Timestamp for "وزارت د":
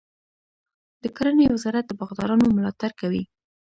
1.55-1.91